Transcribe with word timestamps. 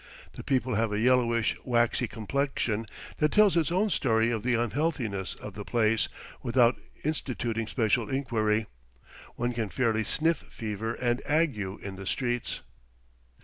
The 0.33 0.43
people 0.43 0.73
have 0.73 0.91
a 0.91 0.97
yellowish, 0.99 1.55
waxy 1.63 2.07
complexion 2.07 2.87
that 3.17 3.31
tells 3.31 3.55
its 3.55 3.71
own 3.71 3.91
story 3.91 4.31
of 4.31 4.41
the 4.41 4.55
unhealthiness 4.55 5.35
of 5.35 5.53
the 5.53 5.63
place, 5.63 6.09
without 6.41 6.75
instituting 7.03 7.67
special 7.67 8.09
inquiry. 8.09 8.65
One 9.35 9.53
can 9.53 9.69
fairly 9.69 10.03
sniff 10.03 10.37
fever 10.49 10.95
and 10.95 11.21
ague 11.27 11.59
in 11.59 11.97
the 11.97 12.07
streets. 12.07 12.61